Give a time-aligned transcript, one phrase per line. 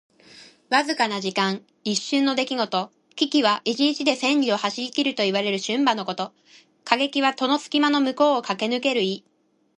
[0.71, 1.63] わずかな時間。
[1.83, 2.91] 一瞬の出来事。
[3.15, 6.33] 「騏驥」は一日で千里を走りきるといわれる駿馬のこと。
[6.83, 9.23] 「過隙」は戸の隙間の向こう側をかけぬける意。